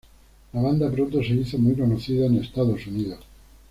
La 0.53 0.59
banda 0.63 0.89
pronto 0.89 1.21
se 1.21 1.35
hizo 1.35 1.59
muy 1.59 1.75
conocida 1.75 2.25
en 2.25 2.37
Estados 2.39 2.87
Unidos. 2.87 3.19